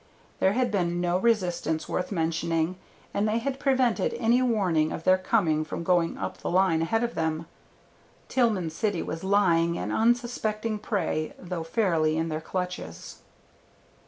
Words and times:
There 0.39 0.53
had 0.53 0.71
been 0.71 0.99
no 0.99 1.19
resistance 1.19 1.87
worth 1.87 2.11
mentioning, 2.11 2.77
and 3.13 3.27
they 3.27 3.37
had 3.37 3.59
prevented 3.59 4.15
any 4.15 4.41
warning 4.41 4.91
of 4.91 5.03
their 5.03 5.19
coming 5.19 5.63
from 5.63 5.83
going 5.83 6.17
up 6.17 6.39
the 6.39 6.49
line 6.49 6.81
ahead 6.81 7.03
of 7.03 7.13
them. 7.13 7.45
Tillman 8.27 8.71
City 8.71 9.03
was 9.03 9.23
lying 9.23 9.77
an 9.77 9.91
unsuspecting 9.91 10.79
prey, 10.79 11.35
though 11.37 11.61
fairly 11.61 12.17
in 12.17 12.29
their 12.29 12.41
clutches. 12.41 13.19